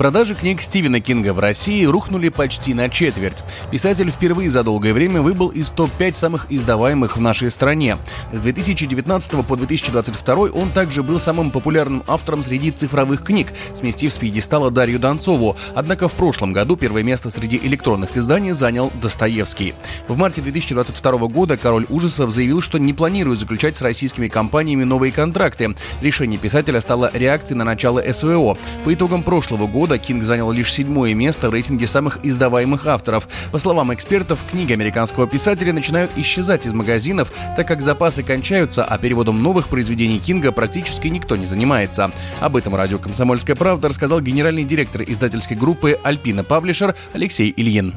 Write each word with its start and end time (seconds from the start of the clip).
Продажи 0.00 0.34
книг 0.34 0.62
Стивена 0.62 0.98
Кинга 0.98 1.34
в 1.34 1.40
России 1.40 1.84
рухнули 1.84 2.30
почти 2.30 2.72
на 2.72 2.88
четверть. 2.88 3.44
Писатель 3.70 4.10
впервые 4.10 4.48
за 4.48 4.62
долгое 4.62 4.94
время 4.94 5.20
выбыл 5.20 5.48
из 5.48 5.68
топ-5 5.68 6.12
самых 6.14 6.46
издаваемых 6.48 7.18
в 7.18 7.20
нашей 7.20 7.50
стране. 7.50 7.98
С 8.32 8.40
2019 8.40 9.46
по 9.46 9.56
2022 9.58 10.34
он 10.54 10.70
также 10.70 11.02
был 11.02 11.20
самым 11.20 11.50
популярным 11.50 12.02
автором 12.06 12.42
среди 12.42 12.70
цифровых 12.70 13.22
книг, 13.22 13.48
сместив 13.74 14.10
с 14.10 14.16
пьедестала 14.16 14.70
Дарью 14.70 14.98
Донцову. 14.98 15.58
Однако 15.74 16.08
в 16.08 16.14
прошлом 16.14 16.54
году 16.54 16.76
первое 16.76 17.02
место 17.02 17.28
среди 17.28 17.58
электронных 17.58 18.16
изданий 18.16 18.52
занял 18.52 18.90
Достоевский. 19.02 19.74
В 20.08 20.16
марте 20.16 20.40
2022 20.40 21.12
года 21.26 21.58
король 21.58 21.84
ужасов 21.90 22.30
заявил, 22.30 22.62
что 22.62 22.78
не 22.78 22.94
планирует 22.94 23.40
заключать 23.40 23.76
с 23.76 23.82
российскими 23.82 24.28
компаниями 24.28 24.84
новые 24.84 25.12
контракты. 25.12 25.74
Решение 26.00 26.38
писателя 26.38 26.80
стало 26.80 27.10
реакцией 27.12 27.58
на 27.58 27.64
начало 27.64 28.02
СВО. 28.10 28.56
По 28.86 28.94
итогам 28.94 29.22
прошлого 29.22 29.66
года 29.66 29.89
года 29.90 29.98
Кинг 29.98 30.22
занял 30.22 30.52
лишь 30.52 30.72
седьмое 30.72 31.14
место 31.14 31.50
в 31.50 31.52
рейтинге 31.52 31.88
самых 31.88 32.20
издаваемых 32.22 32.86
авторов. 32.86 33.26
По 33.50 33.58
словам 33.58 33.92
экспертов, 33.92 34.38
книги 34.48 34.72
американского 34.72 35.26
писателя 35.26 35.72
начинают 35.72 36.12
исчезать 36.14 36.64
из 36.64 36.72
магазинов, 36.72 37.32
так 37.56 37.66
как 37.66 37.82
запасы 37.82 38.22
кончаются, 38.22 38.84
а 38.84 38.98
переводом 38.98 39.42
новых 39.42 39.66
произведений 39.66 40.20
Кинга 40.20 40.52
практически 40.52 41.08
никто 41.08 41.34
не 41.34 41.44
занимается. 41.44 42.12
Об 42.38 42.54
этом 42.54 42.76
радио 42.76 42.98
«Комсомольская 42.98 43.56
правда» 43.56 43.88
рассказал 43.88 44.20
генеральный 44.20 44.62
директор 44.62 45.02
издательской 45.02 45.56
группы 45.56 45.98
«Альпина 46.04 46.44
Паблишер» 46.44 46.94
Алексей 47.12 47.52
Ильин. 47.56 47.94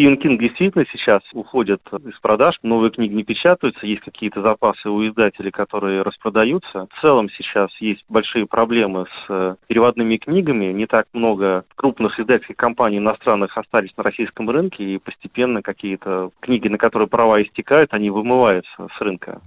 Стивен 0.00 0.16
Кинг 0.16 0.40
действительно 0.40 0.86
сейчас 0.90 1.20
уходит 1.34 1.82
из 1.92 2.18
продаж, 2.20 2.56
новые 2.62 2.90
книги 2.90 3.12
не 3.12 3.22
печатаются, 3.22 3.84
есть 3.84 4.00
какие-то 4.00 4.40
запасы 4.40 4.88
у 4.88 5.06
издателей, 5.06 5.50
которые 5.50 6.00
распродаются. 6.00 6.86
В 6.90 7.00
целом 7.02 7.28
сейчас 7.36 7.68
есть 7.80 8.02
большие 8.08 8.46
проблемы 8.46 9.04
с 9.04 9.26
э, 9.28 9.56
переводными 9.66 10.16
книгами, 10.16 10.72
не 10.72 10.86
так 10.86 11.04
много 11.12 11.64
крупных 11.74 12.18
издательских 12.18 12.56
компаний 12.56 12.96
иностранных 12.96 13.58
остались 13.58 13.94
на 13.98 14.02
российском 14.02 14.48
рынке, 14.48 14.82
и 14.82 14.96
постепенно 14.96 15.60
какие-то 15.60 16.30
книги, 16.40 16.68
на 16.68 16.78
которые 16.78 17.06
права 17.06 17.42
истекают, 17.42 17.92
они 17.92 18.08
вымываются 18.08 18.88
с 18.96 19.00
рынка. 19.02 19.42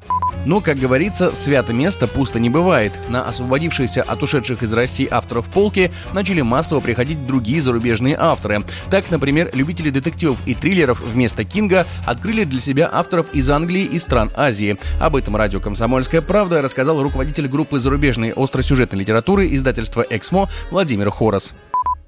Но, 0.46 0.62
как 0.62 0.78
говорится, 0.78 1.34
свято 1.34 1.74
место 1.74 2.08
пусто 2.08 2.40
не 2.40 2.52
бывает. 2.52 2.92
На 3.10 3.28
освободившиеся 3.28 4.04
от 4.04 4.22
ушедших 4.22 4.62
из 4.62 4.72
России 4.72 5.08
авторов 5.10 5.52
полки 5.52 5.90
начали 6.14 6.42
массово 6.42 6.80
приходить 6.80 7.26
другие 7.26 7.60
зарубежные 7.60 8.16
авторы. 8.20 8.60
Так, 8.92 9.10
например, 9.10 9.50
любители 9.56 9.90
детективов 9.90 10.34
детективов 10.34 10.43
и 10.46 10.56
триллеров 10.56 11.02
вместо 11.02 11.44
Кинга 11.44 11.86
открыли 12.06 12.44
для 12.44 12.60
себя 12.60 12.90
авторов 12.92 13.34
из 13.34 13.50
Англии 13.50 13.84
и 13.84 14.00
стран 14.00 14.30
Азии. 14.36 14.78
Об 15.00 15.16
этом 15.16 15.36
радио 15.36 15.60
«Комсомольская 15.60 16.22
правда» 16.22 16.62
рассказал 16.62 17.02
руководитель 17.02 17.48
группы 17.48 17.80
зарубежной 17.80 18.34
остросюжетной 18.36 19.00
литературы 19.00 19.54
издательства 19.54 20.06
«Эксмо» 20.10 20.50
Владимир 20.72 21.10
Хорос. 21.10 21.54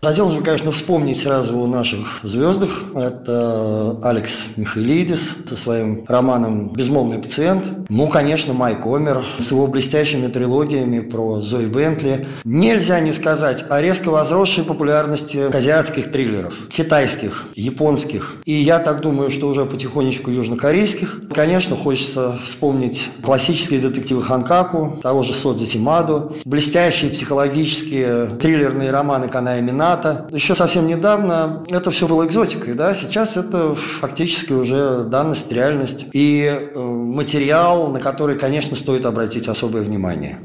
Хотелось 0.06 0.36
бы, 0.36 0.44
конечно, 0.44 0.72
вспомнить 0.72 1.18
сразу 1.20 1.60
о 1.60 1.66
наших 1.66 2.20
звездах. 2.22 2.84
Это 2.94 3.98
Алекс 4.04 4.46
Михайлидис 4.56 5.36
со 5.50 5.58
своим 5.58 6.06
романом 6.08 6.72
«Безмолвный 6.74 7.18
пациент». 7.18 7.90
Ну, 7.90 8.08
конечно, 8.08 8.54
Майк 8.54 8.86
Омер 8.86 9.24
с 9.40 9.50
его 9.50 9.66
блестящими 9.66 10.28
трилогиями 10.28 11.00
про 11.00 11.42
Зои 11.42 11.66
Бентли. 11.66 12.28
Нельзя 12.44 13.00
не 13.00 13.14
сказать 13.14 13.66
о 13.68 13.82
резко 13.82 14.10
возросшей 14.10 14.64
популярности 14.64 15.38
азиатских 15.52 16.12
триллеров, 16.12 16.54
китайских, 16.70 17.46
японских. 17.56 18.36
И 18.46 18.54
я 18.54 18.78
так 18.78 19.02
думаю, 19.02 19.32
что 19.32 19.48
уже 19.48 19.66
потихонечку 19.66 20.30
южнокорейских. 20.30 21.22
Конечно, 21.34 21.76
хочется 21.76 22.38
вспомнить 22.44 23.10
классические 23.24 23.80
детективы 23.80 24.22
Ханкаку, 24.22 25.00
того 25.02 25.24
же 25.24 25.34
Содзи 25.34 25.66
Тимаду, 25.66 26.36
блестящие 26.46 27.10
психологические 27.10 28.28
триллерные 28.40 28.92
романы 28.92 29.30
Каная 29.30 29.62
Мина, 29.62 29.95
НАТО. 29.96 30.28
Еще 30.32 30.56
совсем 30.56 30.88
недавно 30.88 31.64
это 31.70 31.92
все 31.92 32.08
было 32.08 32.26
экзотикой, 32.26 32.74
да, 32.74 32.94
сейчас 32.94 33.38
это 33.38 33.76
фактически 33.76 34.52
уже 34.54 35.04
данность, 35.04 35.52
реальность 35.52 36.06
и 36.12 36.44
э, 36.44 36.80
материал, 36.80 37.92
на 37.92 38.00
который, 38.00 38.38
конечно, 38.38 38.76
стоит 38.76 39.06
обратить 39.06 39.48
особое 39.48 39.84
внимание. 39.84 40.40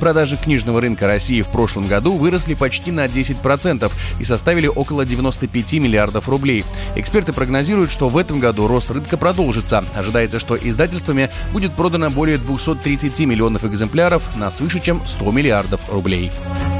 Продажи 0.00 0.36
книжного 0.36 0.80
рынка 0.80 1.06
России 1.06 1.42
в 1.42 1.48
прошлом 1.48 1.86
году 1.86 2.16
выросли 2.16 2.54
почти 2.54 2.90
на 2.90 3.04
10% 3.04 3.92
и 4.18 4.24
составили 4.24 4.66
около 4.66 5.04
95 5.04 5.74
миллиардов 5.74 6.26
рублей. 6.26 6.64
Эксперты 6.96 7.34
прогнозируют, 7.34 7.90
что 7.90 8.08
в 8.08 8.16
этом 8.16 8.40
году 8.40 8.66
рост 8.66 8.90
рынка 8.90 9.18
продолжится. 9.18 9.84
Ожидается, 9.94 10.38
что 10.38 10.56
издательствами 10.56 11.28
будет 11.52 11.74
продано 11.74 12.08
более 12.08 12.38
230 12.38 13.20
миллионов 13.20 13.64
экземпляров 13.64 14.22
на 14.36 14.50
свыше 14.50 14.80
чем 14.80 15.02
100 15.06 15.32
миллиардов 15.32 15.82
рублей. 15.92 16.32